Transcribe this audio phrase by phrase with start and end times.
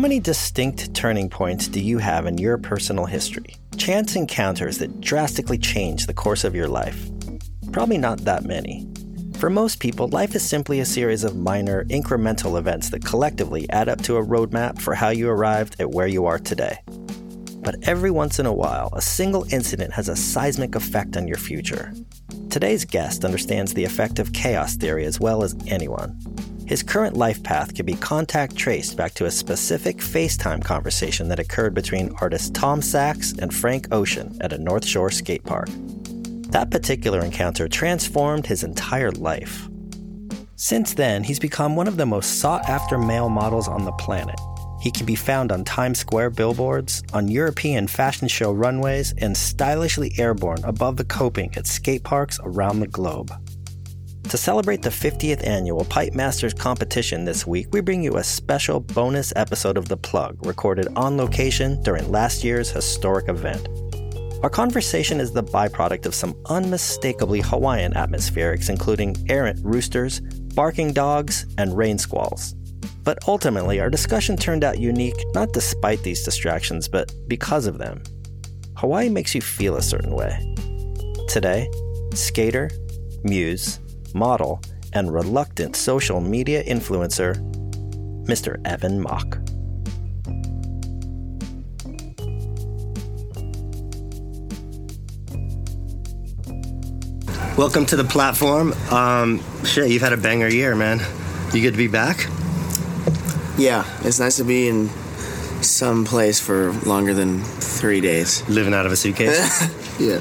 [0.00, 3.56] Many distinct turning points do you have in your personal history?
[3.76, 7.10] Chance encounters that drastically change the course of your life?
[7.70, 8.88] Probably not that many.
[9.38, 13.90] For most people, life is simply a series of minor, incremental events that collectively add
[13.90, 16.78] up to a roadmap for how you arrived at where you are today.
[17.62, 21.36] But every once in a while, a single incident has a seismic effect on your
[21.36, 21.92] future.
[22.48, 26.18] Today's guest understands the effect of chaos theory as well as anyone.
[26.70, 31.40] His current life path can be contact traced back to a specific FaceTime conversation that
[31.40, 35.68] occurred between artist Tom Sachs and Frank Ocean at a North Shore skate park.
[36.52, 39.68] That particular encounter transformed his entire life.
[40.54, 44.38] Since then, he's become one of the most sought after male models on the planet.
[44.80, 50.12] He can be found on Times Square billboards, on European fashion show runways, and stylishly
[50.18, 53.32] airborne above the coping at skate parks around the globe.
[54.30, 58.78] To celebrate the 50th annual Pipe Masters competition this week, we bring you a special
[58.78, 63.66] bonus episode of The Plug, recorded on location during last year's historic event.
[64.44, 71.46] Our conversation is the byproduct of some unmistakably Hawaiian atmospherics, including errant roosters, barking dogs,
[71.58, 72.52] and rain squalls.
[73.02, 78.00] But ultimately, our discussion turned out unique not despite these distractions, but because of them.
[78.76, 80.54] Hawaii makes you feel a certain way.
[81.26, 81.68] Today,
[82.14, 82.70] skater,
[83.24, 83.80] muse,
[84.14, 84.60] model,
[84.92, 87.36] and reluctant social media influencer,
[88.26, 88.60] Mr.
[88.66, 89.38] Evan Mock.
[97.56, 98.72] Welcome to the platform.
[98.90, 101.00] Um, shit, you've had a banger year, man.
[101.52, 102.26] You good to be back?
[103.58, 104.88] Yeah, it's nice to be in
[105.62, 108.48] some place for longer than three days.
[108.48, 109.60] Living out of a suitcase?
[110.00, 110.20] yeah.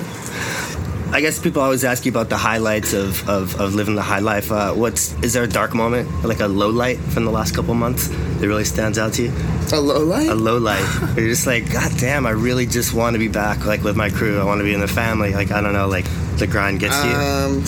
[1.12, 4.20] I guess people always ask you about the highlights of, of, of living the high
[4.20, 4.52] life.
[4.52, 7.74] Uh, what's is there a dark moment, like a low light from the last couple
[7.74, 9.34] months that really stands out to you?
[9.74, 10.30] A low light?
[10.30, 10.86] A low light.
[11.18, 14.12] You're just like, God damn, I really just want to be back, like with my
[14.12, 14.40] crew.
[14.40, 15.34] I want to be in the family.
[15.34, 16.06] Like I don't know, like
[16.38, 17.16] the grind gets to you.
[17.16, 17.64] Um,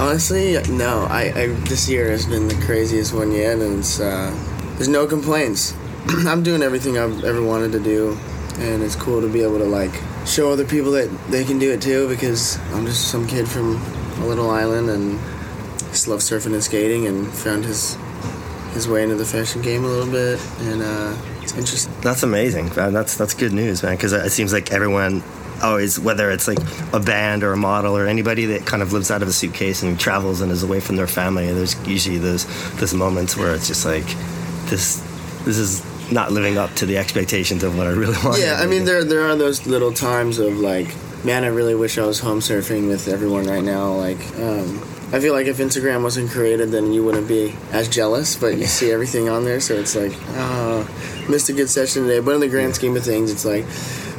[0.00, 1.06] honestly, no.
[1.08, 4.34] I, I this year has been the craziest one yet, and it's, uh,
[4.74, 5.72] there's no complaints.
[6.26, 8.18] I'm doing everything I've ever wanted to do,
[8.58, 9.94] and it's cool to be able to like
[10.26, 13.76] show other people that they can do it too because I'm just some kid from
[14.22, 15.18] a little island and
[15.90, 17.96] just love surfing and skating and found his
[18.72, 21.92] his way into the fashion game a little bit and uh, it's interesting.
[22.00, 22.68] That's amazing.
[22.68, 23.96] That's that's good news, man.
[23.96, 25.22] Because it seems like everyone
[25.62, 26.58] always, whether it's like
[26.92, 29.82] a band or a model or anybody that kind of lives out of a suitcase
[29.82, 32.46] and travels and is away from their family, there's usually those
[32.76, 34.06] those moments where it's just like
[34.66, 35.00] this
[35.44, 35.80] this is
[36.12, 38.40] not living up to the expectations of what I really want.
[38.40, 41.98] Yeah, I mean there there are those little times of like, man, I really wish
[41.98, 43.92] I was home surfing with everyone right now.
[43.94, 44.78] Like, um,
[45.12, 48.36] I feel like if Instagram wasn't created, then you wouldn't be as jealous.
[48.36, 50.88] But you see everything on there, so it's like, oh,
[51.28, 52.20] missed a good session today.
[52.20, 53.64] But in the grand scheme of things, it's like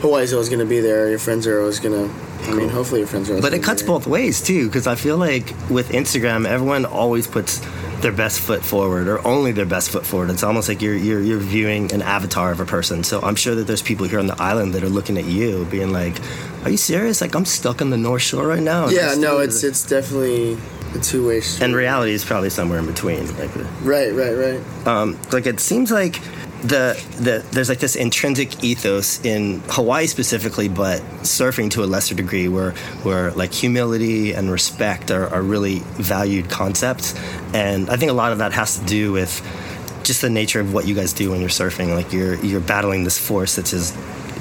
[0.01, 1.09] Hawaii's always going to be there.
[1.09, 2.13] Your friends are always going to.
[2.41, 3.39] I mean, hopefully your friends are.
[3.39, 3.87] But it cuts there.
[3.87, 7.61] both ways too, because I feel like with Instagram, everyone always puts
[8.01, 10.29] their best foot forward, or only their best foot forward.
[10.29, 13.03] It's almost like you're you're, you're viewing an avatar of a person.
[13.03, 15.65] So I'm sure that there's people here on the island that are looking at you,
[15.65, 16.19] being like,
[16.63, 17.21] "Are you serious?
[17.21, 20.57] Like I'm stuck on the North Shore right now." Yeah, no, it's is-" it's definitely
[20.95, 21.63] a two way street.
[21.65, 23.25] and reality is probably somewhere in between.
[23.37, 23.51] Like,
[23.83, 24.87] Right, right, right.
[24.87, 26.19] um, like it seems like
[26.61, 32.15] the the there's like this intrinsic ethos in Hawaii specifically, but surfing to a lesser
[32.15, 32.71] degree, where
[33.03, 37.15] where like humility and respect are, are really valued concepts,
[37.53, 39.41] and I think a lot of that has to do with
[40.03, 41.95] just the nature of what you guys do when you're surfing.
[41.95, 43.95] Like you're you're battling this force that's just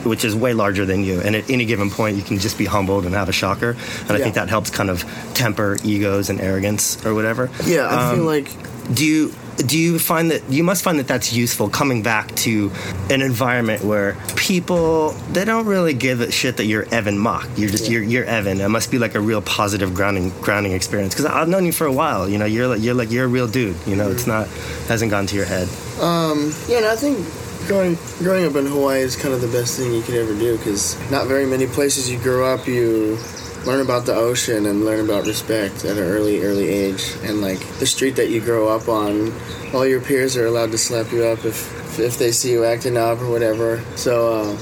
[0.04, 2.64] which is way larger than you, and at any given point, you can just be
[2.64, 6.40] humbled and have a shocker, and I think that helps kind of temper egos and
[6.40, 7.50] arrogance or whatever.
[7.66, 8.48] Yeah, I feel Um, like
[8.94, 9.32] do you
[9.66, 12.70] do you find that you must find that that's useful coming back to
[13.10, 17.48] an environment where people they don't really give a shit that you're Evan Mock.
[17.56, 18.60] You're just you're, you're Evan.
[18.60, 21.86] It must be like a real positive grounding grounding experience because I've known you for
[21.86, 22.28] a while.
[22.28, 23.76] You know, you're like you're like you're a real dude.
[23.86, 24.48] You know, it's not
[24.88, 25.68] hasn't gone to your head.
[26.00, 27.18] Um, yeah, and I think
[27.66, 30.56] growing growing up in Hawaii is kind of the best thing you could ever do
[30.56, 33.18] because not very many places you grow up you
[33.66, 37.58] learn about the ocean and learn about respect at an early early age and like
[37.78, 39.32] the street that you grow up on
[39.74, 42.96] all your peers are allowed to slap you up if if they see you acting
[42.96, 44.56] up or whatever so uh,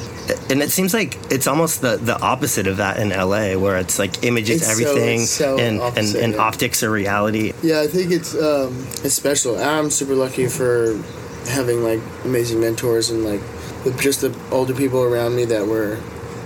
[0.51, 3.99] And it seems like it's almost the, the opposite of that in LA, where it's
[3.99, 6.41] like images, It's everything, it's so and, and, opposite, and yeah.
[6.41, 7.53] optics are reality.
[7.63, 8.73] Yeah, I think it's um,
[9.05, 9.59] it's special.
[9.59, 11.01] I'm super lucky for
[11.49, 13.41] having like amazing mentors and like
[13.85, 15.99] the, just the older people around me that were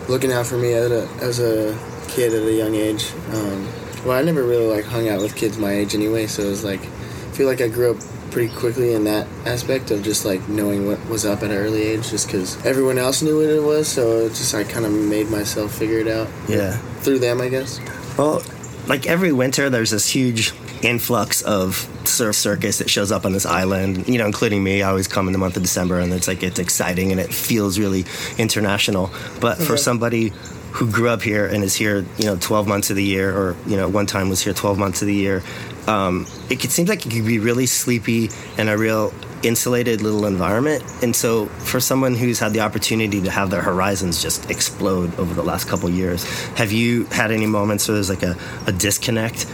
[0.08, 1.74] looking out for me as a, as a
[2.14, 3.10] kid at a young age.
[3.32, 3.68] Um,
[4.04, 6.64] well, I never really like hung out with kids my age anyway, so it was
[6.64, 7.96] like I feel like I grew up
[8.30, 11.82] pretty quickly in that aspect of just like knowing what was up at an early
[11.82, 13.88] age, just because everyone else knew what it was.
[13.88, 16.76] So it just I kind of made myself figure it out Yeah.
[17.02, 17.78] through them, I guess.
[18.18, 18.42] Well,
[18.86, 23.46] like every winter, there's this huge influx of surf circus that shows up on this
[23.46, 24.08] island.
[24.08, 24.82] You know, including me.
[24.82, 27.32] I always come in the month of December, and it's like it's exciting and it
[27.32, 28.04] feels really
[28.38, 29.10] international.
[29.40, 30.32] But for somebody
[30.72, 33.56] who grew up here and is here, you know, 12 months of the year, or
[33.66, 35.42] you know, one time was here 12 months of the year,
[35.86, 40.24] um, it could, seems like it could be really sleepy and a real insulated little
[40.26, 40.82] environment.
[41.02, 45.34] And so, for someone who's had the opportunity to have their horizons just explode over
[45.34, 46.24] the last couple years,
[46.56, 48.36] have you had any moments where there's like a,
[48.66, 49.46] a disconnect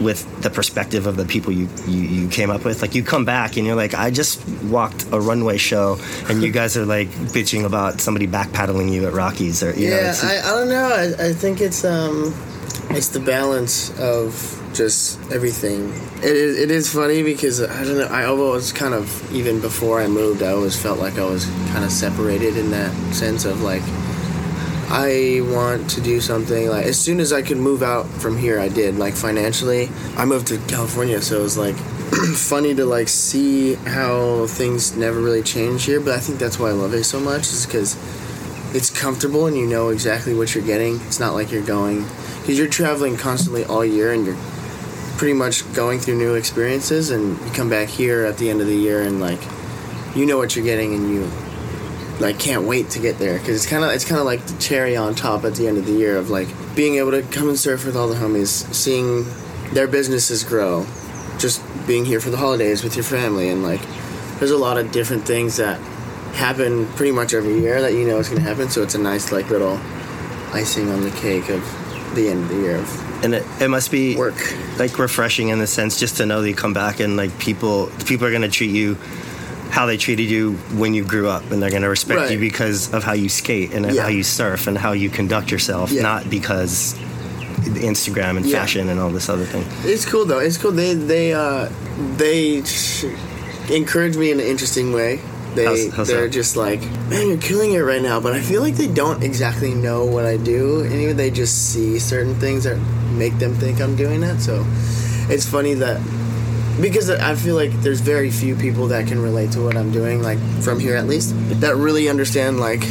[0.00, 2.82] with the perspective of the people you, you, you came up with?
[2.82, 5.98] Like, you come back and you're like, I just walked a runway show,
[6.28, 9.96] and you guys are like bitching about somebody backpedaling you at Rockies, or, you know,
[9.96, 10.88] yeah, it's, I, I don't know.
[10.90, 12.34] I, I think it's um,
[12.90, 15.90] it's the balance of just everything.
[16.18, 18.06] It is, it is funny because I don't know.
[18.06, 21.84] I always kind of even before I moved, I always felt like I was kind
[21.84, 23.82] of separated in that sense of like
[24.92, 28.58] I want to do something like as soon as I could move out from here,
[28.58, 28.96] I did.
[28.96, 31.76] Like financially, I moved to California, so it was like
[32.34, 36.00] funny to like see how things never really change here.
[36.00, 37.94] But I think that's why I love it so much, is because
[38.74, 40.96] it's comfortable and you know exactly what you're getting.
[41.02, 42.04] It's not like you're going
[42.40, 44.38] because you're traveling constantly all year and you're
[45.18, 48.66] pretty much going through new experiences and you come back here at the end of
[48.66, 49.40] the year and like
[50.16, 51.30] you know what you're getting and you
[52.20, 54.58] like can't wait to get there because it's kind of it's kind of like the
[54.60, 57.48] cherry on top at the end of the year of like being able to come
[57.48, 59.24] and surf with all the homies seeing
[59.72, 60.86] their businesses grow
[61.38, 63.80] just being here for the holidays with your family and like
[64.38, 65.80] there's a lot of different things that
[66.34, 68.98] happen pretty much every year that you know is going to happen so it's a
[68.98, 69.78] nice like little
[70.52, 71.62] icing on the cake of
[72.14, 74.54] the end of the year of and it, it must be work.
[74.78, 77.90] like refreshing in the sense just to know that you come back and like people
[78.06, 78.96] people are going to treat you
[79.70, 82.30] how they treated you when you grew up and they're going to respect Right.
[82.32, 84.02] you because of how you skate and Yeah.
[84.02, 86.02] how you surf and how you conduct yourself Yeah.
[86.02, 86.94] not because
[87.90, 88.58] Instagram and Yeah.
[88.60, 90.38] fashion and all this other thing It's cool though.
[90.38, 90.72] It's cool.
[90.72, 91.68] They they uh
[92.16, 93.04] they sh-
[93.70, 95.20] encourage me in an interesting way.
[95.54, 96.30] They How's- how's they're that?
[96.32, 98.20] just like, man, you're killing it right now.
[98.20, 101.98] But I feel like they don't exactly know what I do, even they just see
[101.98, 102.76] certain things that
[103.16, 104.40] make them think I'm doing it.
[104.40, 104.64] So
[105.28, 106.00] it's funny that
[106.80, 110.22] because I feel like there's very few people that can relate to what I'm doing,
[110.22, 112.82] like from here at least, that really understand like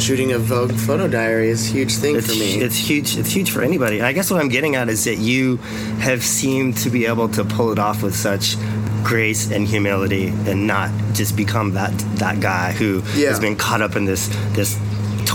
[0.00, 2.54] shooting a Vogue photo diary is a huge thing it's, for me.
[2.60, 5.58] it's huge it's huge for anybody i guess what i'm getting at is that you
[6.00, 8.56] have seemed to be able to pull it off with such
[9.04, 13.28] grace and humility and not just become that that guy who Yeah.
[13.28, 14.76] has been caught up in this this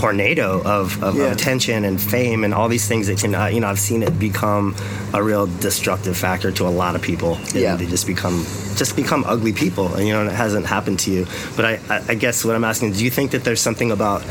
[0.02, 1.24] tornado of, of, Yeah.
[1.24, 4.02] of attention and fame and all these things that can uh, you know I've seen
[4.04, 4.76] it become
[5.12, 7.74] a real destructive factor to a lot of people and Yeah.
[7.76, 8.44] they just become
[8.76, 11.26] just become ugly people and you know and it hasn't happened to you
[11.56, 14.22] but I, I, I guess what I'm asking do you think that there's something about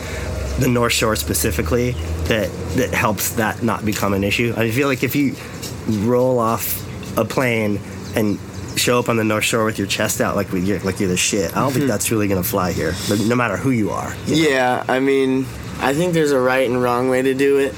[0.63, 1.91] the North Shore specifically
[2.31, 5.36] that that helps that not become an issue I feel like if you
[6.09, 6.65] roll off
[7.17, 7.79] a plane
[8.15, 8.39] and
[8.77, 11.17] show up on the North Shore with your chest out like you're like you're the
[11.17, 12.93] shit I don't think that's really gonna fly here
[13.27, 15.46] no matter who you are Yeah, I mean,
[15.79, 17.74] I think there's a right and wrong way to do it.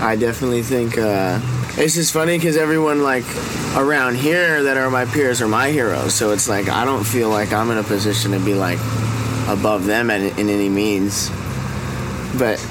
[0.00, 1.38] I definitely think uh,
[1.76, 3.24] it's just funny because everyone like
[3.76, 6.14] around here that are my peers are my heroes.
[6.14, 8.78] So it's like I don't feel like I'm in a position to be like
[9.48, 11.28] above them in, in any means.
[12.38, 12.64] But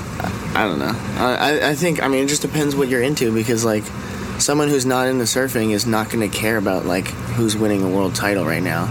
[0.55, 0.93] I, don't know.
[1.17, 3.83] I- I think I mean it just depends what you're into because like
[4.39, 7.89] someone who's not into surfing is not going to care about like who's winning a
[7.89, 8.87] world title right now.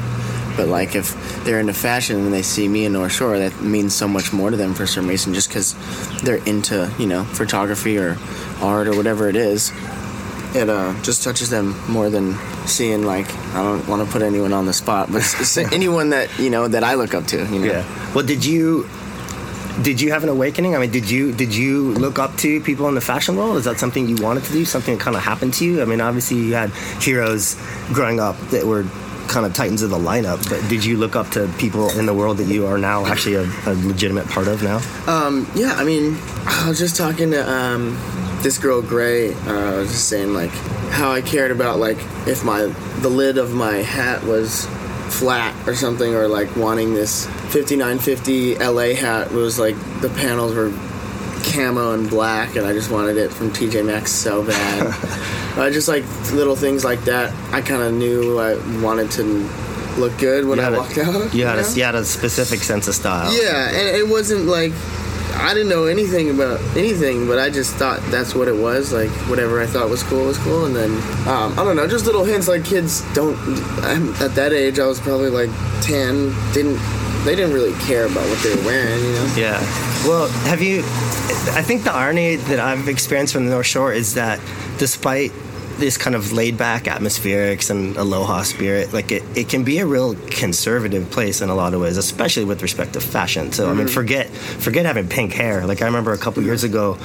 [0.57, 1.15] But like if
[1.45, 4.51] they're into fashion and they see me in North Shore, that means so much more
[4.51, 5.75] to them for some reason, just because
[6.23, 8.17] they're into you know photography or
[8.61, 9.73] art or whatever it is.
[10.55, 12.35] It uh, just touches them more than
[12.67, 15.23] seeing like I don't want to put anyone on the spot, but
[15.73, 17.39] anyone that you know that I look up to.
[17.39, 17.67] You know.
[17.67, 18.13] Yeah.
[18.15, 18.89] Well, did you
[19.83, 20.75] did you have an awakening?
[20.75, 23.57] I mean, did you did you look up to people in the fashion world?
[23.57, 24.65] Is that something you wanted to do?
[24.65, 25.83] Something that kind of happened to you?
[25.83, 26.71] I mean, obviously you had
[27.01, 27.57] heroes
[27.93, 28.85] growing up that were
[29.29, 32.15] kind of titans of the lineup, but did you look up to people in the
[32.15, 34.81] world that you are now actually a, a legitimate part of now?
[35.07, 36.17] Um, yeah, I mean,
[36.47, 37.91] I was just talking to um,
[38.43, 39.35] this girl Gray.
[39.35, 40.51] Uh, I was just saying like
[40.91, 42.63] how I cared about like if my
[43.01, 44.67] the lid of my hat was
[45.09, 50.71] flat or something, or like wanting this 5950 LA hat was like the panels were
[51.53, 54.87] camo and black, and I just wanted it from TJ Maxx so bad.
[55.59, 57.33] uh, just like little things like that.
[57.53, 59.23] I kind of knew I wanted to
[59.99, 61.35] look good when You I had a- walked out.
[61.35, 61.69] You had know?
[61.69, 63.33] a, you had a specific sense of style.
[63.33, 64.73] Yeah, and it wasn't like
[65.39, 68.93] I didn't know anything about anything, but I just thought that's what it was.
[68.93, 70.91] Like whatever I thought was cool was cool, and then
[71.29, 72.49] um, I don't know, just little hints.
[72.49, 73.37] Like kids don't.
[73.85, 76.35] I'm, at that age, I was probably like ten.
[76.53, 76.79] Didn't
[77.25, 79.35] they didn't really care about what they were wearing, you know?
[79.37, 79.61] Yeah.
[80.07, 80.81] Well, have you?
[80.81, 84.41] I think the irony that I've experienced from the North Shore is that
[84.79, 85.33] despite
[85.79, 89.87] this kind of laid back atmospherics and aloha spirit, like it, it can be a
[89.87, 93.53] real conservative place in a lot of ways, especially with respect to fashion.
[93.53, 93.79] So I Mm-hmm.
[93.79, 95.67] mean, forget forget having pink hair.
[95.67, 96.99] Like I remember a couple years ago.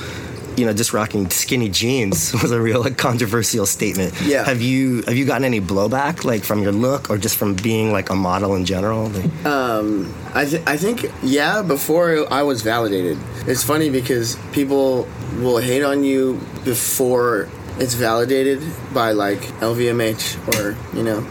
[0.56, 4.14] You know, just rocking skinny jeans was a real like controversial statement.
[4.22, 4.44] Yeah.
[4.46, 7.92] Have you have you gotten any blowback like from your look or just from being
[7.92, 9.10] like a model in general?
[9.10, 15.08] Like, I, th- I think yeah before i was validated it's funny because people
[15.40, 17.50] will hate on you before
[17.80, 18.62] it's validated
[18.94, 20.22] by like lvmh
[20.60, 21.22] or you know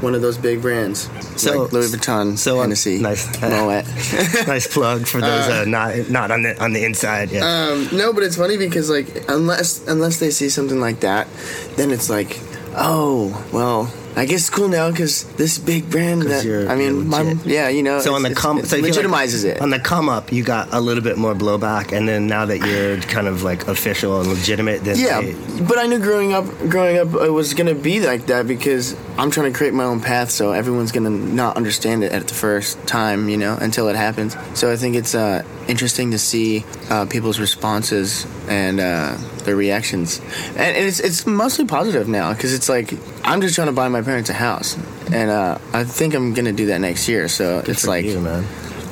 [0.00, 3.26] one of those big brands So- like louis vuitton so, uh, hennessy nice.
[3.40, 3.84] moet
[4.46, 7.30] nice plug for those uh, not not on the on the inside.
[7.30, 7.44] Yeah.
[7.44, 11.28] um, no but it's funny because like unless unless they see something like that
[11.76, 12.40] then it's like
[12.76, 16.22] oh well I guess it's cool now because this big brand.
[16.22, 19.44] that I mean, my, yeah, you know, so on the come, so feel like legitimizes
[19.44, 19.60] it.
[19.60, 22.58] On the come up, you got a little bit more blowback, and then now that
[22.58, 26.44] you're kind of like official and legitimate, then Yeah, they- but I knew growing up,
[26.68, 30.00] growing up, it was gonna be like that because I'm trying to create my own
[30.00, 30.30] path.
[30.30, 34.34] So everyone's gonna not understand it at the first time, you know, until it happens.
[34.54, 40.20] So I think it's uh, interesting to see uh, people's responses and uh, their reactions,
[40.56, 44.00] and it's it's mostly positive now because it's like I'm just trying to buy my
[44.00, 44.78] parents a house,
[45.12, 47.28] and uh, I think I'm gonna do that next year.
[47.28, 48.46] So it's for like you, man.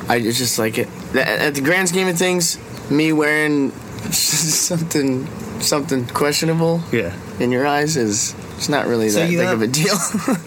[0.07, 0.87] I it's just like it.
[1.15, 2.59] At at the grand scheme of things,
[2.91, 3.71] me wearing
[4.11, 5.25] something
[5.59, 7.15] something questionable Yeah.
[7.39, 9.95] In your eyes is it's not really So that big have- of a deal.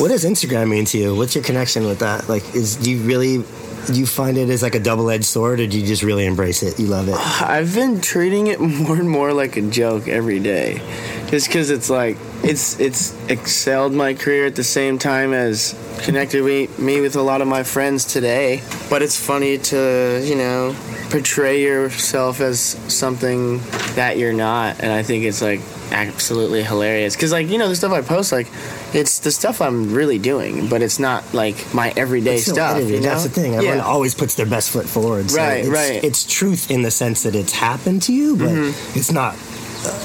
[0.00, 1.14] What does Instagram mean to you?
[1.14, 2.28] What's your connection with that?
[2.28, 3.44] Like, is do you really
[3.86, 6.26] do you find it as like a double edged sword, or do you just really
[6.26, 6.80] embrace it?
[6.80, 7.14] You love it.
[7.14, 10.80] I've been treating it more and more like a joke every day,
[11.30, 16.42] just because it's like it's it's excelled my career at the same time as connected
[16.44, 18.62] me, me with a lot of my friends today.
[18.90, 20.74] But it's funny to you know
[21.10, 22.58] portray yourself as
[22.92, 23.58] something
[23.94, 25.60] that you're not, and I think it's like
[25.92, 28.48] absolutely hilarious because like you know the stuff I post like
[28.94, 32.76] it's the stuff I'm really doing, but it's not like my everyday stuff.
[32.76, 33.02] edited, you know?
[33.10, 33.54] That's the thing.
[33.54, 33.84] Everyone Yeah.
[33.84, 35.30] always puts their best foot forward.
[35.30, 36.02] So Right, it's, right.
[36.04, 38.98] It's truth in the sense that it's happened to you, but Mm-hmm.
[38.98, 39.36] it's not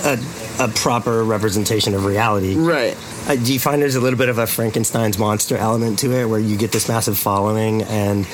[0.05, 0.17] a,
[0.63, 2.55] a proper representation of reality.
[2.55, 2.97] Right.
[3.27, 6.25] Uh, do you find there's a little bit of a Frankenstein's monster element to it,
[6.25, 8.25] where you get this massive following and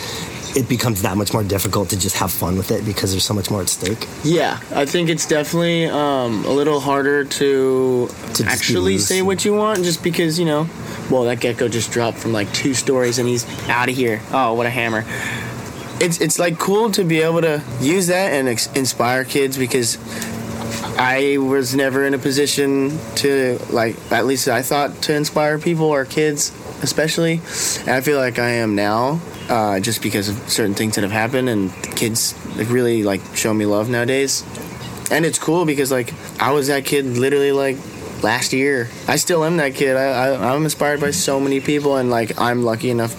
[0.55, 3.33] it becomes that much more difficult to just have fun with it because there's so
[3.33, 4.07] much more at stake.
[4.23, 9.53] Yeah, I think it's definitely um, a little harder to, To actually say what you
[9.53, 10.67] want, just because you know.
[11.09, 14.21] Well, that gecko just dropped from like two stories and he's out of here.
[14.31, 15.03] Oh, what a hammer!
[15.99, 19.97] It's it's like cool to be able to use that and ex- inspire kids because
[20.97, 25.87] I was never in a position to like at least I thought to inspire people
[25.87, 26.51] or kids
[26.83, 27.41] especially,
[27.81, 29.19] and I feel like I am now.
[29.49, 33.53] Uh, just because of certain things that have happened and kids like really like show
[33.53, 34.41] me love nowadays
[35.11, 37.77] and it's cool because like I was that kid literally like
[38.23, 38.89] last year.
[39.07, 39.95] I still am that kid.
[39.95, 43.13] I, I'm inspired by so many people, and like I'm lucky enough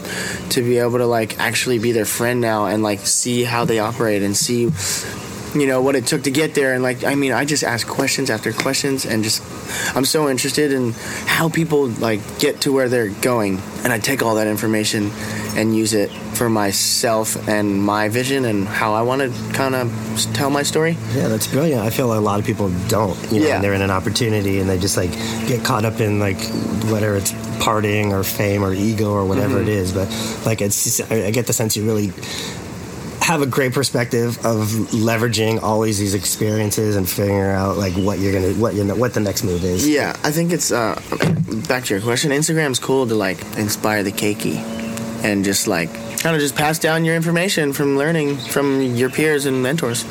[0.50, 3.78] to be able to like actually be their friend now and like see how they
[3.78, 4.70] operate and see.
[5.54, 7.86] You know what it took to get there, and like I mean, I just ask
[7.86, 9.40] questions after questions, and just
[9.96, 10.92] I'm so interested in
[11.26, 15.10] how people like get to where they're going, and I take all that information
[15.56, 19.88] and use it for myself and my vision and how I want to kind of
[20.34, 20.96] tell my story.
[21.14, 21.80] Yeah, that's brilliant.
[21.82, 23.16] I feel like a lot of people don't.
[23.30, 23.60] You know, Yeah.
[23.60, 25.12] they're in an opportunity and they just like
[25.46, 26.40] get caught up in like
[26.90, 27.30] whether it's
[27.62, 29.68] partying or fame or ego or whatever Mm-hmm.
[29.68, 29.92] it is.
[29.92, 30.08] But
[30.44, 32.10] like, it's just, I I get the sense you really
[33.24, 38.34] have a great perspective of leveraging all these experiences and figuring out like what you're
[38.34, 39.88] gonna what you know what the next move is.
[39.88, 41.00] Yeah, I think it's uh,
[41.66, 42.32] back to your question.
[42.32, 44.56] Instagram's cool to like inspire the keiki,
[45.24, 49.46] and just like kind of just pass down your information from learning from your peers
[49.46, 50.04] and mentors.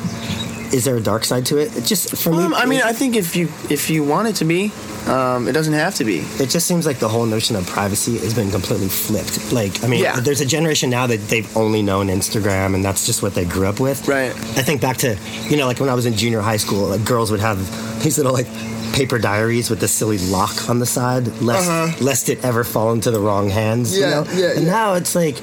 [0.74, 1.76] Is there a dark side to it?
[1.76, 2.38] It just for me.
[2.38, 4.72] Um, I mean, I think if you if you want it to be,
[5.06, 6.18] um, it doesn't have to be.
[6.40, 9.52] it just seems like the whole notion of privacy has been completely flipped.
[9.52, 10.18] Like, I mean, Yeah.
[10.20, 13.66] there's a generation now that they've only known Instagram, and that's just what they grew
[13.66, 14.06] up with.
[14.08, 14.30] Right.
[14.32, 15.16] I think back to,
[15.48, 17.58] you know, like when I was in junior high school, like girls would have
[18.02, 18.46] these little like
[18.94, 23.10] paper diaries with the silly lock on the side, lest lest it ever fall into
[23.10, 23.96] the wrong hands.
[23.98, 24.24] you Uh-huh.
[24.30, 24.40] Yeah, know?
[24.48, 24.70] yeah, And yeah.
[24.72, 25.36] now it's like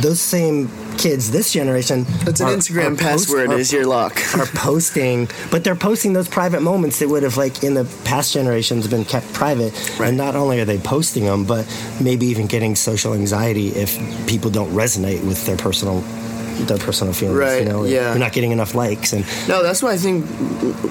[0.00, 0.68] those same
[1.00, 2.04] kids, this generation.
[2.24, 4.20] That's an are- Instagram are post- password are- is your lock.
[4.38, 8.32] are posting, but they're posting those private moments that would have, like, in the past
[8.32, 9.72] generations, been kept private.
[9.98, 10.08] Right.
[10.08, 11.66] And not only are they posting them, but
[12.00, 16.00] maybe even getting social anxiety if people don't resonate with their personal,
[16.66, 17.38] their personal feelings.
[17.38, 18.10] Right, You know, yeah.
[18.10, 20.26] you're not getting enough likes, and No, that's why I think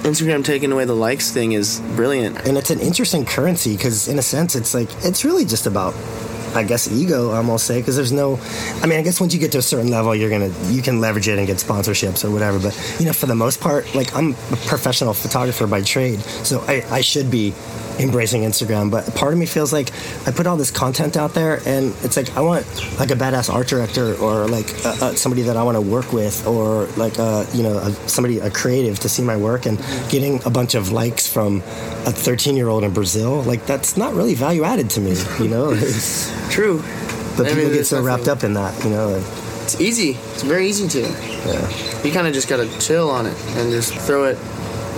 [0.03, 2.47] Instagram taking away the likes thing is brilliant.
[2.47, 5.93] and it's an interesting currency because, in a sense, it's like it's really just about.
[6.55, 8.39] I guess ego, almost say, because there's no.
[8.81, 10.99] I mean, I guess once you get to a certain level, you're gonna you can
[10.99, 12.59] leverage it and get sponsorships or whatever.
[12.59, 16.63] But you know, for the most part, like I'm a professional photographer by trade, so
[16.67, 17.53] I, I should be
[17.99, 18.89] embracing Instagram.
[18.89, 19.91] But part of me feels like
[20.27, 22.65] I put all this content out there, and it's like I want
[22.99, 26.13] like a badass art director or like uh, uh, somebody that I want to work
[26.13, 29.77] with, or like uh, you know a, somebody a creative to see my work, and
[30.09, 34.13] getting a bunch of likes from a 13 year old in Brazil, like that's not
[34.13, 35.75] really value added to me, you know.
[36.49, 36.81] True.
[37.37, 39.23] but I people mean, get so wrapped up in that, you know.
[39.63, 40.11] It's easy.
[40.33, 41.01] It's very easy to.
[41.01, 42.03] Yeah.
[42.03, 44.37] You kind of just gotta chill on it and just throw it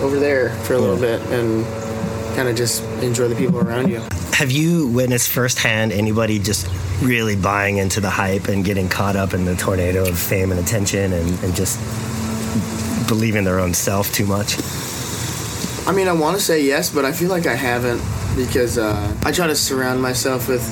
[0.02, 1.66] over there for a little bit and
[2.36, 4.02] kind of just enjoy the people around you.
[4.34, 6.68] Have you witnessed firsthand anybody just
[7.02, 10.60] really buying into the hype and getting caught up in the tornado of fame and
[10.60, 11.78] attention and, and just
[13.08, 14.58] believing their own self too much?
[15.88, 18.02] I mean, I want to say yes, but I feel like I haven't
[18.36, 20.64] because uh, I try to surround myself with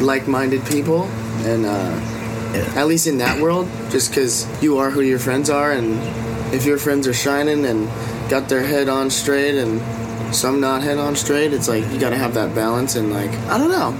[0.00, 1.04] like-minded people,
[1.44, 5.72] and uh, at least in that world, just because you are who your friends are,
[5.72, 5.98] and
[6.52, 7.88] if your friends are shining and
[8.28, 9.80] got their head on straight, and
[10.32, 13.30] some not head on straight, it's like you got to have that balance, and like
[13.48, 13.94] I don't know.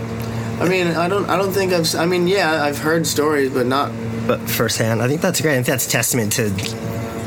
[0.64, 1.28] I mean, I don't.
[1.28, 1.92] I don't think I've.
[1.94, 3.90] I mean, yeah, I've heard stories, but not.
[4.26, 5.52] But firsthand, I think that's great.
[5.52, 6.52] I think that's testament to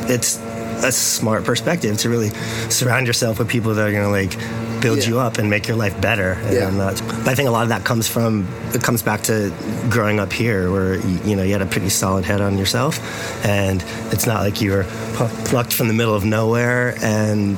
[0.08, 0.38] it's
[0.86, 2.30] a smart perspective to really
[2.70, 5.08] surround yourself with people that are going to like build Yeah.
[5.10, 6.34] you up and make your life better.
[6.44, 6.70] And Yeah.
[6.70, 9.52] not- but I think a lot of that comes from it comes back to
[9.90, 13.00] growing up here, where you, you know you had a pretty solid head on yourself,
[13.46, 14.86] and it's not like you were
[15.46, 17.58] plucked from the middle of nowhere and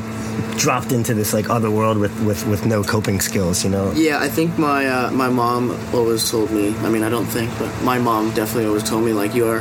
[0.58, 3.64] dropped into this like other world with, with, with no coping skills.
[3.64, 3.92] You know.
[3.94, 6.76] Yeah, I think my uh, my mom always told me.
[6.78, 9.60] I mean, I don't think, but my mom definitely always told me like you are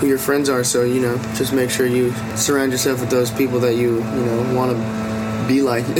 [0.00, 0.64] who your friends are.
[0.64, 4.24] So you know, just make sure you surround yourself with those people that you you
[4.26, 5.84] know want to be like.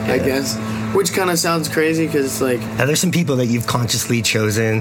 [0.00, 0.56] I guess,
[0.94, 4.22] which kind of sounds crazy because it's like Now, there's some people that you've consciously
[4.22, 4.80] chosen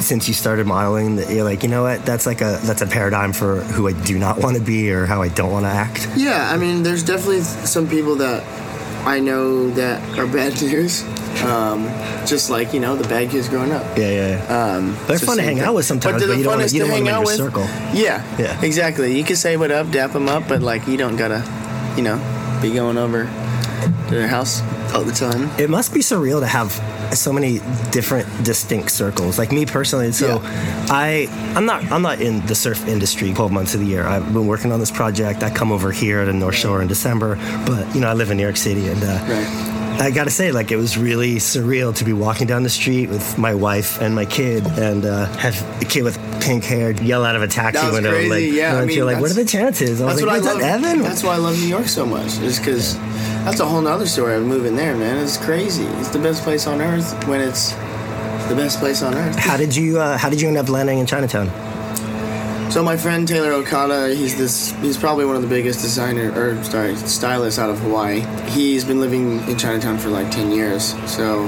[0.00, 2.86] since you started modeling that you're like, you know what, that's like a that's a
[2.86, 5.70] paradigm for who I do not want to be or how I don't want to
[5.70, 6.08] act.
[6.16, 6.50] yeah.
[6.52, 8.42] I mean, there's definitely some people that
[9.06, 11.02] I know that are bad news.
[11.42, 11.84] Um,
[12.26, 13.98] just like you know the bad kids growing up.
[13.98, 14.28] Yeah, yeah.
[14.46, 14.74] yeah.
[14.76, 15.64] Um, They're fun to hang thing.
[15.64, 17.36] out with sometimes, but the you don't wanna- you don't wanna hang out your with.
[17.36, 17.64] circle.
[17.92, 18.60] Yeah, Yeah.
[18.62, 19.16] exactly.
[19.18, 21.42] You can say what up, dap them up, but like you don't gotta,
[21.96, 22.18] you know,
[22.62, 23.24] be going over
[24.08, 24.62] to their house
[24.94, 25.50] all the time.
[25.58, 26.70] It must be surreal to have
[27.12, 29.38] so many different distinct circles.
[29.38, 30.86] Like me personally, so Yeah.
[30.90, 34.06] I I'm not I'm not in the surf industry 12 months of the year.
[34.06, 35.42] I've been working on this project.
[35.42, 37.36] I come over here to North Shore in December,
[37.66, 39.02] but you know I live in New York City and.
[39.02, 39.70] Uh, Right.
[39.96, 43.38] I gotta say, like, it was really surreal to be walking down the street with
[43.38, 47.36] my wife and my kid, and uh, have a kid with pink hair yell out
[47.36, 50.00] of a taxi window, crazy, like, yeah, I mean, you're like, what are the chances?
[50.00, 50.82] I was That's like, what I love.
[50.84, 51.02] Evan?
[51.02, 52.38] That's why I love New York so much.
[52.40, 52.96] Is because
[53.44, 55.22] that's a whole nother story of moving there, man.
[55.22, 55.84] It's crazy.
[55.84, 57.72] It's the best place on earth when it's
[58.48, 59.36] the best place on earth.
[59.36, 61.50] How did you uh, How did you end up landing in Chinatown?
[62.70, 66.64] So my friend Taylor Okada, he's this he's probably one of the biggest designer or
[66.64, 68.20] sorry, stylists out of Hawaii.
[68.48, 70.94] He's been living in Chinatown for like 10 years.
[71.08, 71.44] So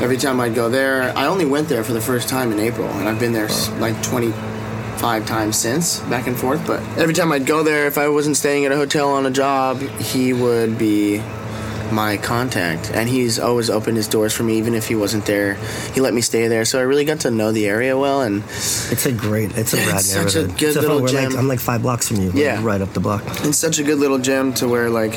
[0.00, 2.88] every time I'd go there, I only went there for the first time in April
[2.88, 4.32] and I've been there like 20
[5.00, 6.64] five times since, back and forth.
[6.66, 9.30] But every time I'd go there, if I wasn't staying at a hotel on a
[9.30, 11.22] job, he would be
[11.90, 12.90] my contact.
[12.92, 15.54] And he's always opened his doors for me, even if he wasn't there.
[15.94, 18.20] He let me stay there, so I really got to know the area well.
[18.20, 21.30] And it's a great, it's a rad it's such a good Except little gem.
[21.30, 22.32] Like, I'm like five blocks from you.
[22.34, 23.22] Yeah, like right up the block.
[23.26, 25.14] It's such a good little gem to where like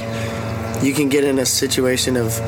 [0.82, 2.40] you can get in a situation of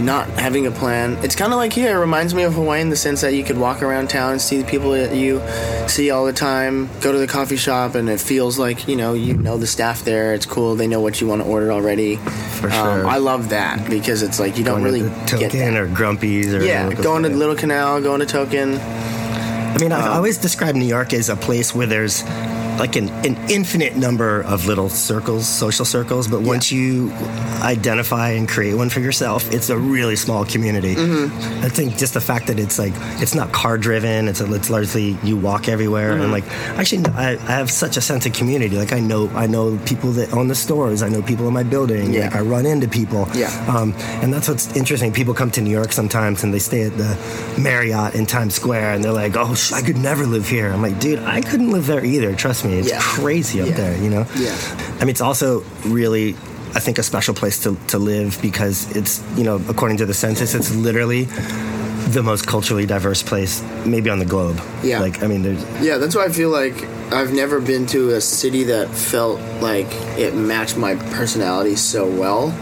[0.00, 1.16] not having a plan.
[1.24, 1.96] It's kind of like here.
[1.96, 4.40] It reminds me of Hawaii in the sense that you could walk around town and
[4.40, 5.40] see the people that you
[5.88, 6.88] see all the time.
[7.00, 10.02] Go to the coffee shop and it feels like you know you know the staff
[10.04, 10.34] there.
[10.34, 10.76] It's cool.
[10.76, 12.16] They know what you want to order already.
[12.16, 13.06] For Um, sure.
[13.06, 16.64] I love that because it's like you don't really to get Token or Grumpy's or
[16.64, 17.28] yeah, going to.
[17.28, 18.74] Little Canal, going to Token.
[18.78, 22.22] I mean, I've Um, always described New York as a place where there's
[22.78, 27.10] like an, an infinite number of little circles, social circles, but once you
[27.62, 30.94] identify and create one for yourself, it's a really small community.
[30.94, 31.64] Mm-hmm.
[31.64, 34.70] I think just the fact that it's like it's not car driven, it's a, it's
[34.70, 36.22] largely you walk everywhere, Mm-hmm.
[36.22, 36.44] and like
[36.78, 38.76] actually I, I have such a sense of community.
[38.76, 41.64] Like I know I know people that own the stores, I know people in my
[41.64, 42.26] building, Yeah.
[42.26, 43.50] like I run into people, Yeah.
[43.68, 45.12] um, and that's what's interesting.
[45.12, 47.16] People come to New York sometimes and they stay at the
[47.58, 50.68] Marriott in Times Square and they're like, oh, sh- I could never live here.
[50.72, 52.34] I'm like, dude, I couldn't live there either.
[52.34, 52.67] Trust me.
[52.74, 53.00] It's Yeah.
[53.00, 53.76] crazy up Yeah.
[53.76, 54.26] there, you know?
[54.36, 54.54] Yeah.
[54.96, 56.34] I mean, it's also really,
[56.74, 60.14] I think, a special place to, to live because it's, you know, according to the
[60.14, 61.28] census, it's literally
[62.10, 64.58] the most culturally diverse place maybe on the globe.
[64.82, 65.00] Yeah.
[65.00, 68.20] Like, I mean, there's, Yeah, that's why I feel like I've never been to a
[68.20, 69.86] city that felt like
[70.18, 72.54] it matched my personality so well.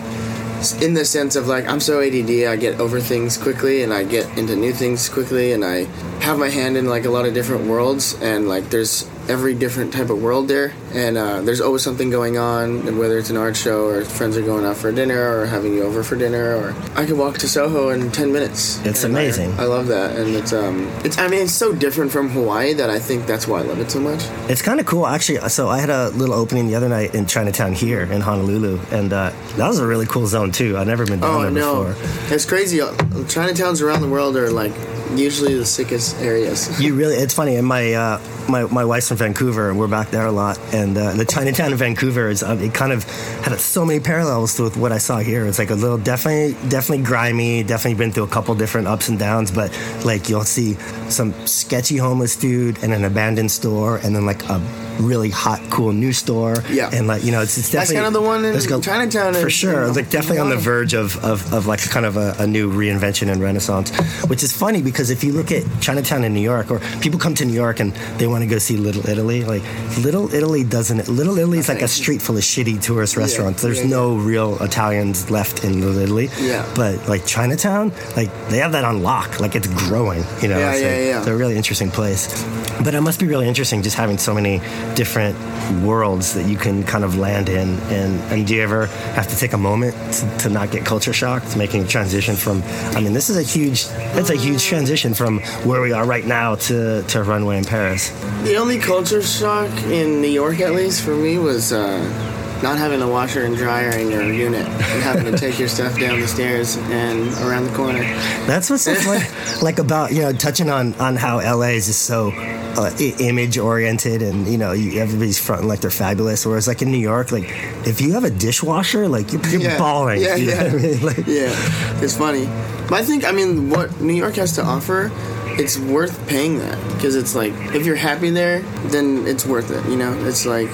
[0.81, 4.05] In the sense of like, I'm so ADD, I get over things quickly and I
[4.05, 5.85] get into new things quickly and I
[6.21, 9.93] have my hand in like a lot of different worlds and like there's every different
[9.93, 13.37] type of world there and uh, there's always something going on and whether it's an
[13.37, 16.55] art show or friends are going out for dinner or having you over for dinner
[16.57, 18.79] or I can walk to Soho in 10 minutes.
[18.85, 19.53] It's And I- amazing.
[19.59, 22.89] I love that, and it's um, it's I mean, it's so different from Hawaii that
[22.89, 24.23] I think that's why I love it so much.
[24.49, 25.39] It's kind of cool, actually.
[25.49, 29.13] So I had a little opening the other night in Chinatown here in Honolulu, and
[29.13, 30.77] uh, that was a really cool zone too.
[30.79, 32.35] I've never been down Oh there no, before.
[32.35, 32.79] it's crazy.
[32.79, 34.73] Chinatowns around the world are like
[35.15, 36.69] usually the sickest areas.
[36.87, 37.57] You really, it's funny.
[37.57, 40.59] And my uh, my my wife's from Vancouver, and we're back there a lot.
[40.73, 43.05] And uh, the Chinatown of Vancouver is um, it kind of
[43.43, 45.47] had so many parallels with what I saw here.
[45.47, 47.63] It's like a little definitely definitely grimy.
[47.63, 50.75] Definitely been through a couple different ups and downs, but like you'll see
[51.09, 54.61] some sketchy homeless dude and an abandoned store, and then like a
[54.99, 56.57] really hot cool new store.
[56.71, 56.91] Yeah.
[56.93, 59.35] and like you know it's, it's That's definitely kind of the one in go- Chinatown
[59.35, 59.85] for sure.
[59.85, 62.71] in like definitely on the verge of, of, of like kind of a, a new
[62.73, 63.91] reinvention and renaissance,
[64.27, 67.35] which is funny because if you look at Chinatown in New York, or people come
[67.35, 69.63] to New York and they want to go see Little Italy, like
[70.03, 71.09] Little Italy doesn't.
[71.09, 73.63] Little Italy is like a street full of shitty tourist restaurants.
[73.63, 76.29] There's yeah, no real Italians left in Little Italy.
[76.41, 76.71] Yeah.
[76.75, 79.41] But like Chinatown, like they have that on lock.
[79.41, 80.25] Like it's growing.
[80.43, 80.59] You know.
[80.59, 81.19] Yeah, it's, yeah, yeah.
[81.19, 82.45] It's a really interesting place.
[82.85, 84.59] But it must be really interesting just having so many
[84.95, 85.37] different
[85.83, 87.79] worlds that you can kind of land in.
[87.91, 91.13] And, and do you ever have to take a moment to, to not get culture
[91.13, 92.63] shocked, making a transition from?
[92.97, 93.87] I mean, this is a huge.
[94.19, 98.11] It's a huge transition from where we are right now to to runway in Paris.
[98.45, 103.03] The only culture shock in New York, at least for me, was uh, not having
[103.03, 106.27] a washer and dryer in your unit and having to take your stuff down the
[106.29, 108.01] stairs and around the corner.
[108.47, 109.21] That's what's so fun,
[109.63, 114.23] like about you know touching on on how LA is just so uh, image oriented,
[114.23, 116.45] and you know you, everybody's fronting like they're fabulous.
[116.47, 117.45] Whereas like in New York, like
[117.87, 119.79] if you have a dishwasher, like you're, you're Yeah.
[119.79, 120.21] balling.
[120.21, 120.63] Yeah, you know yeah.
[120.65, 121.01] I mean?
[121.07, 122.47] Like, Yeah, it's funny.
[122.89, 125.11] But I think, I mean, what New York has to offer,
[125.59, 129.85] it's worth paying that because it's like if you're happy there, then it's worth it.
[129.91, 130.71] You know, it's like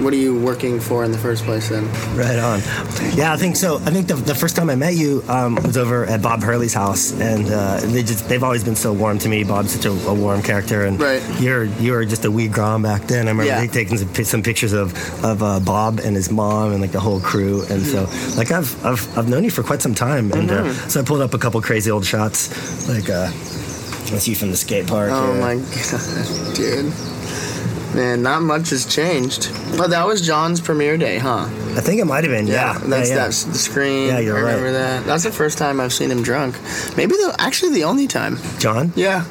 [0.00, 1.84] what are you working for in the first place then?
[2.16, 2.60] Right on.
[3.16, 3.76] Yeah, I think so.
[3.76, 6.74] I think the, the first time I met you um, was over at Bob Hurley's
[6.74, 9.44] house, and uh, they just they've always been so warm to me.
[9.44, 11.22] Bob's such a, a warm character, and Right.
[11.40, 13.26] you're you were just a wee grom back then.
[13.26, 13.66] I remember Yeah.
[13.66, 14.92] taking some, some pictures of
[15.24, 18.84] of uh, Bob and his mom and like the whole crew, and so like I've
[18.84, 21.38] I've, I've known you for quite some time, and uh, so I pulled up a
[21.38, 23.30] couple crazy old shots, like uh,
[24.10, 25.10] that's you from the skate park.
[25.12, 25.54] Oh uh, my
[25.90, 26.92] god, dude.
[27.96, 29.50] Man, not much has changed.
[29.78, 31.46] But that was John's premiere day, huh?
[31.76, 32.46] I think it might have been.
[32.46, 33.22] Yeah, that's yeah, yeah.
[33.22, 34.08] that's the screen.
[34.08, 34.72] Yeah, you're I remember right.
[34.72, 35.06] that.
[35.06, 36.56] That's the first time I've seen him drunk.
[36.94, 38.36] Maybe the actually the only time.
[38.58, 38.92] John.
[38.94, 39.24] Yeah.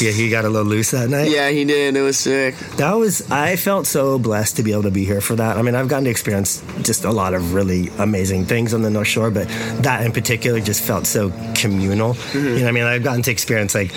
[0.00, 1.30] Yeah, he got a little loose that night.
[1.30, 1.96] Yeah, he did.
[1.96, 2.56] It was sick.
[2.76, 5.56] That was I felt so blessed to be able to be here for that.
[5.56, 8.90] I mean, I've gotten to experience just a lot of really amazing things on the
[8.90, 9.48] North Shore, but
[9.82, 12.14] that in particular just felt so communal.
[12.14, 12.38] Mm-hmm.
[12.38, 13.92] You know, what I mean, I've gotten to experience like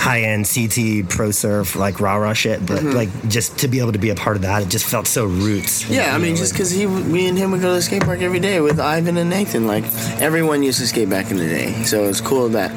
[0.00, 3.92] high end CT pro surf, like rah rah shit, but like just to be able
[3.92, 5.82] to be a part of that, it just felt so roots.
[5.82, 5.92] Mm-hmm.
[5.92, 8.02] Yeah, I mean, know, just because he, me and him would go to the skate
[8.02, 9.66] park every day with Ivan and Nathan.
[9.66, 9.84] Like
[10.18, 12.70] everyone used to skate back in the day, so it's cool that.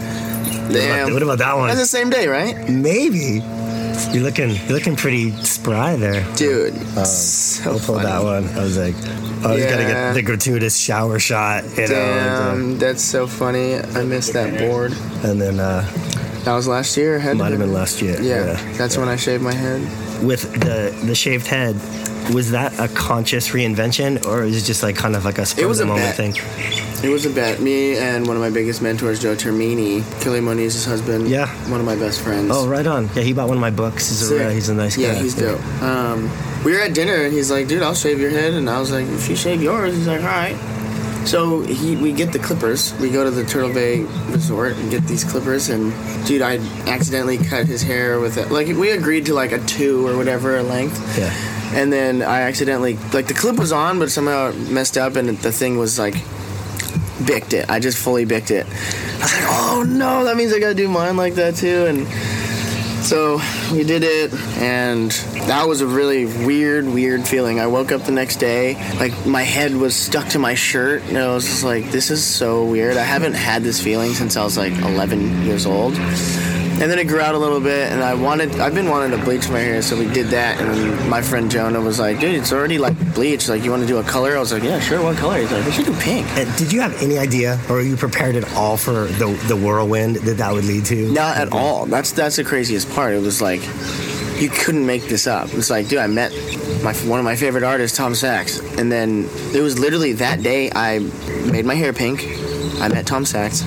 [0.71, 1.13] Damn.
[1.13, 1.67] what about that one?
[1.67, 3.41] That's the same day, right, maybe
[4.11, 6.25] you're looking you're looking pretty spry there.
[6.35, 6.75] dude?
[6.97, 8.47] Um, so pull that one.
[8.49, 8.95] I was like,
[9.43, 13.75] oh, I was gonna get the gratuitous shower shot, you know, Damn, that's so funny.
[13.75, 14.91] I missed that board.
[15.23, 15.87] and then uh,
[16.45, 17.19] That was last year.
[17.19, 18.19] Had to might have been last year.
[18.21, 19.81] Yeah, that's when I shaved my head.
[20.23, 21.75] with the the shaved head
[22.33, 25.69] was that a conscious reinvention or is it just like kind of like a spur
[25.69, 26.15] of the moment bet.
[26.15, 26.33] thing
[27.03, 27.59] It was a bet.
[27.59, 31.27] Me and one of my biggest mentors, Joe Termini, Kelly Moniz's husband.
[31.27, 31.47] Yeah.
[31.69, 32.49] One of my best friends.
[32.53, 34.95] oh right on yeah he bought one of my books he's a, he's a nice
[34.95, 35.59] guy Yeah, he's dope.
[35.81, 36.29] Um,
[36.63, 38.89] we were at dinner and he's like, "Dude, I'll shave your head," and I was
[38.89, 40.55] like, "If you shave yours," he's like, "All right."
[41.25, 42.93] So he, we get the clippers.
[42.99, 45.69] We go to the Turtle Bay Resort and get these clippers.
[45.69, 45.93] And
[46.25, 46.57] dude, I
[46.87, 48.51] accidentally cut his hair with it.
[48.51, 51.17] Like we agreed to like a two or whatever length.
[51.17, 51.33] Yeah.
[51.73, 55.29] And then I accidentally like the clip was on, but somehow it messed up, and
[55.29, 56.15] the thing was like
[57.25, 57.69] bicked it.
[57.69, 58.65] I just fully bicked it.
[58.65, 61.85] I was like, oh no, that means I gotta do mine like that too.
[61.85, 62.07] And
[63.03, 63.39] so
[63.71, 65.11] we did it, and
[65.47, 67.59] that was a really weird, weird feeling.
[67.59, 71.17] I woke up the next day, like my head was stuck to my shirt, and
[71.17, 72.97] I was just like, this is so weird.
[72.97, 75.93] I haven't had this feeling since I was like 11 years old.
[76.81, 79.23] And then it grew out a little bit, and I wanted, I've been wanting to
[79.23, 80.59] bleach my hair, so we did that.
[80.59, 83.47] And my friend Jonah was like, dude, it's already like bleached.
[83.47, 84.35] Like, you want to do a color?
[84.35, 85.37] I was like, yeah, sure, what color?
[85.37, 86.27] He's like, we should do pink.
[86.35, 90.17] And did you have any idea or you prepared at all for the the whirlwind
[90.17, 91.85] that that would lead to Not at all.
[91.85, 93.13] That's that's the craziest part.
[93.13, 93.61] It was like
[94.39, 95.53] you couldn't make this up.
[95.53, 96.31] It's like, dude, I met
[96.83, 100.71] my one of my favorite artists, Tom Sachs, and then it was literally that day
[100.73, 100.99] I
[101.51, 102.23] made my hair pink.
[102.81, 103.61] I met Tom Sachs.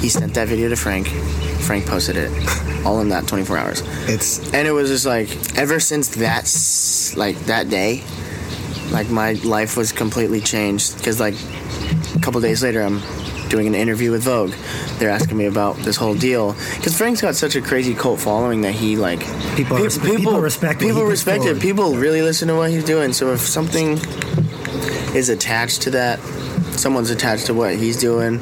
[0.00, 1.08] He sent that video to Frank.
[1.60, 2.30] Frank posted it,
[2.84, 3.82] all in that 24 hours.
[4.08, 6.46] it's And it was just like, ever since that,
[7.18, 8.04] like that day,
[8.90, 10.96] like my life was completely changed.
[10.98, 11.34] Because like
[12.14, 13.00] a couple days later, I'm
[13.48, 14.52] doing an interview with Vogue.
[14.98, 16.52] They're asking me about this whole deal.
[16.76, 19.20] Because Frank's got such a crazy cult following that he like
[19.56, 21.60] People pe- res- people respect people respect it.
[21.60, 23.12] People really listen to what he's doing.
[23.12, 23.98] So if something
[25.14, 26.18] is attached to that,
[26.72, 28.40] someone's attached to what he's doing.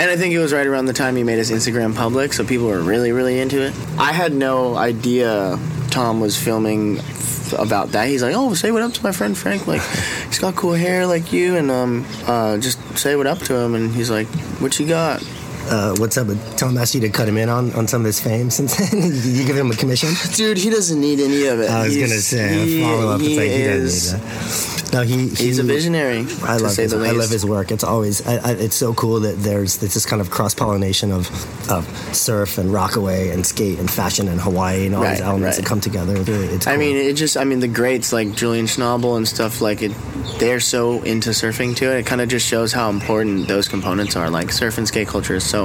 [0.00, 2.42] And I think it was right around the time he made his Instagram public, so
[2.42, 3.74] people were really, really into it.
[3.98, 5.58] I had no idea
[5.90, 8.08] Tom was filming f- about that.
[8.08, 9.66] He's like, "Oh, say what up to my friend Frank.
[9.66, 9.82] Like,
[10.28, 13.74] he's got cool hair like you, and um, uh, just say what up to him."
[13.74, 14.26] And he's like,
[14.62, 15.22] "What you got?"
[15.70, 18.06] Uh, what's up with Tom asked you to cut him in on, on some of
[18.06, 19.02] his fame since then
[19.34, 21.70] you give him a commission Dude, he doesn't need any of it.
[21.70, 23.20] I was gonna say he- follow up.
[23.20, 24.80] It's he like he is- doesn't need that.
[24.92, 26.20] No, he, he He's a visionary.
[26.42, 27.70] I to love his, I love his work.
[27.70, 31.30] It's always I, I, it's so cool that there's this kind of cross pollination of
[31.70, 35.62] of surf and rockaway and skate and fashion and Hawaii and all these elements right.
[35.62, 36.16] that come together.
[36.16, 39.28] It's really, it's I mean, it just, I mean, the greats like Julian Schnabel and
[39.28, 39.92] stuff like it,
[40.40, 41.90] they're so into surfing too.
[41.90, 44.28] It kind of just shows how important those components are.
[44.28, 45.59] Like surf and skate culture is so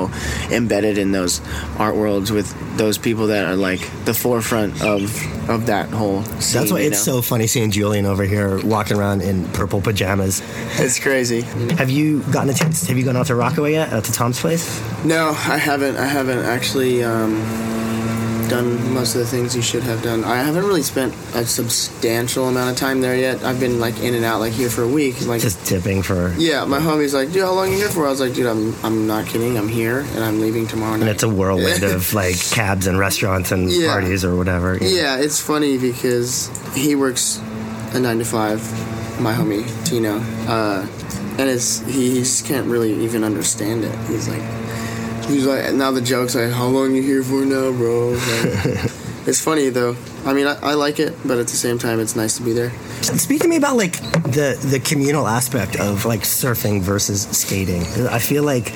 [0.51, 1.41] embedded in those
[1.77, 5.01] art worlds with those people that are like the forefront of
[5.49, 6.23] of that whole.
[6.39, 7.13] Scene, That's why it's know?
[7.15, 10.41] so funny seeing Julian over here walking around in purple pajamas.
[10.79, 11.41] It's crazy.
[11.77, 12.87] Have you gotten a chance?
[12.87, 13.93] Have you gone out to Rockaway yet?
[13.93, 14.81] Out to Tom's place?
[15.03, 15.97] No, I haven't.
[15.97, 17.35] I haven't actually um,
[18.49, 20.23] done most of the things you should have done.
[20.23, 23.43] I haven't really spent a substantial amount of time there yet.
[23.43, 25.25] I've been like in and out, like here for a week.
[25.25, 26.33] Like Just tipping for.
[26.37, 28.05] Yeah, my homie's like, dude, how long are you here for?
[28.05, 29.57] I was like, dude, I'm, I'm not kidding.
[29.57, 31.01] I'm here and I'm leaving tomorrow night.
[31.01, 33.87] And it's a whirlwind of like cabs and restaurants and Yeah.
[33.91, 34.77] parties or whatever.
[34.81, 37.39] Yeah, it's funny because he works
[37.93, 38.61] a nine to five,
[39.21, 40.85] my homie Tino, uh,
[41.37, 43.95] and it's he, he just can't really even understand it.
[44.07, 44.41] He's like,
[45.27, 48.09] He's like, now the joke's like, how long you here for now, bro?
[48.09, 48.21] Like,
[49.27, 49.95] it's funny though.
[50.25, 52.53] I mean, I, I like it, but at the same time, it's nice to be
[52.53, 52.71] there.
[53.01, 57.83] Speak to me about like the the communal aspect of like surfing versus skating.
[58.07, 58.73] I feel like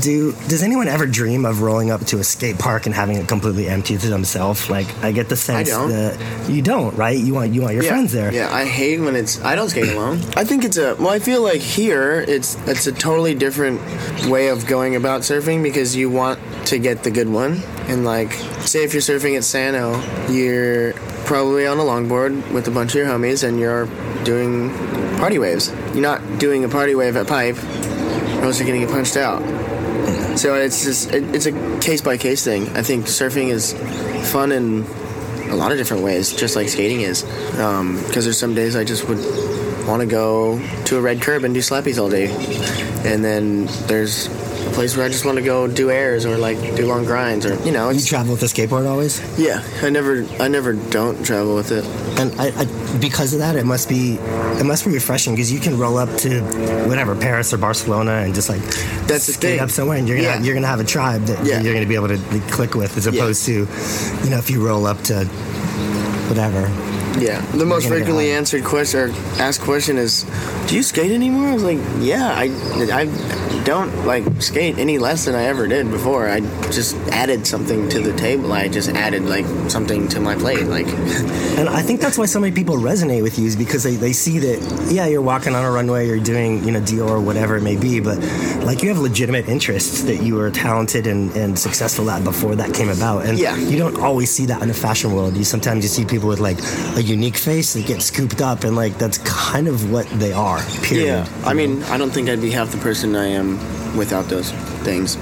[0.00, 3.28] do does anyone ever dream of rolling up to a skate park and having it
[3.28, 4.68] completely empty to themselves?
[4.68, 5.90] Like I get the sense don't.
[5.90, 7.16] that you don't, right?
[7.16, 7.90] You want you want your yeah.
[7.90, 8.32] friends there.
[8.32, 9.42] Yeah, I hate when it's.
[9.42, 10.20] I don't skate alone.
[10.36, 10.94] I think it's a.
[10.96, 13.80] Well, I feel like here it's it's a totally different
[14.26, 17.62] way of going about surfing because you want to get the good one.
[17.86, 20.94] And like, say if you're surfing at Sano, you're
[21.26, 23.86] probably on a longboard with a bunch of your homies and you're
[24.24, 24.70] doing
[25.18, 25.70] party waves.
[25.92, 27.56] You're not doing a party wave at Pipe,
[28.38, 29.42] or else you're gonna get punched out.
[30.36, 32.68] So it's just it, it's a case by case thing.
[32.76, 33.72] I think surfing is
[34.32, 34.84] fun in
[35.50, 37.24] a lot of different ways, just like skating is.
[37.58, 39.18] Um, because there's some days I just would
[39.86, 42.26] want to go to a red curb and do slappies all day,
[43.04, 44.28] and then there's
[44.66, 47.46] a place where I just want to go do airs or like do long grinds
[47.46, 47.90] or you know.
[47.90, 51.84] You travel with a skateboard always, yeah, I never I never don't travel with it.
[52.20, 54.14] and I, I, because of that, it must be
[54.60, 56.40] it must be refreshing because you can roll up to
[56.88, 58.62] whatever Paris or Barcelona and just like
[59.06, 59.60] That's the skate thing.
[59.60, 60.40] up somewhere, and you're gonna Yeah.
[60.42, 61.60] you're gonna have a tribe that Yeah.
[61.60, 62.18] you're gonna be able to
[62.50, 63.52] click with, as opposed to
[64.24, 65.24] you know if you roll up to
[66.28, 66.70] whatever.
[67.18, 70.24] Yeah, the most gonna frequently answered question or asked question is,
[70.66, 72.44] "Do you skate anymore?" I was like, "Yeah, I,
[72.92, 73.04] I
[73.64, 76.28] don't like skate any less than I ever did before.
[76.28, 78.52] I just added something to the table.
[78.52, 80.64] I just added like something to my plate.
[80.66, 80.86] Like,
[81.56, 84.12] And I think that's why so many people resonate with you is because they, they
[84.12, 87.56] see that, yeah, you're walking on a runway, you're doing, you know, Dior or whatever
[87.56, 88.18] it may be, but
[88.64, 92.74] like you have legitimate interests that you were talented and, and successful at before that
[92.74, 93.24] came about.
[93.24, 93.56] And Yeah.
[93.56, 95.36] you don't always see that in the fashion world.
[95.36, 96.58] You sometimes you see people with like
[96.96, 100.62] a unique face that gets scooped up and like that's kind of what they are,
[100.82, 101.06] period.
[101.06, 103.58] yeah, I mean, I don't think I'd be half the person I am
[103.96, 104.50] without those
[104.82, 105.16] things.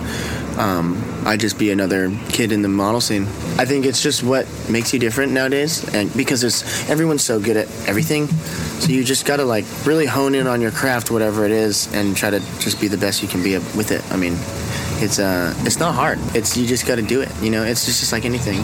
[0.58, 3.22] Um, I'd just be another kid in the model scene.
[3.58, 7.56] I think it's just what makes you different nowadays, and because it's everyone's so good
[7.56, 11.52] at everything, so you just gotta like really hone in on your craft, whatever it
[11.52, 14.02] is, and try to just be the best you can be with it.
[14.12, 14.34] I mean,
[15.02, 16.18] it's uh, it's not hard.
[16.34, 17.30] It's you just gotta do it.
[17.40, 18.62] You know, it's just, just like anything.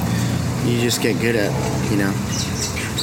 [0.68, 1.52] You just get good at,
[1.90, 2.12] you know,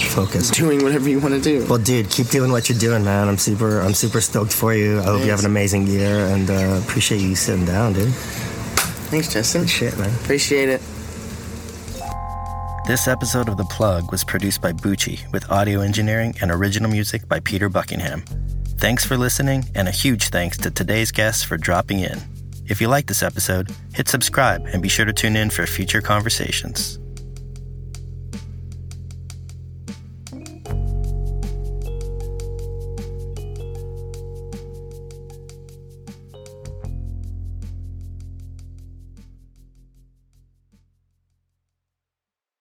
[0.03, 0.49] Focus.
[0.51, 1.65] doing whatever you want to do.
[1.67, 3.27] Well, dude, keep doing what you're doing, man.
[3.27, 4.99] I'm super, I'm super stoked for you.
[4.99, 8.13] I hope you have an amazing year, and uh, appreciate you sitting down, dude.
[8.13, 9.67] Thanks, Justin.
[9.67, 10.13] Shit, man.
[10.15, 10.81] Appreciate it.
[12.87, 17.27] This episode of The Plug was produced by Bucci with audio engineering and original music
[17.27, 18.23] by Peter Buckingham.
[18.77, 22.21] Thanks for listening, and a huge thanks to today's guests for dropping in.
[22.67, 26.01] If you like this episode, hit subscribe and be sure to tune in for future
[26.01, 26.99] conversations.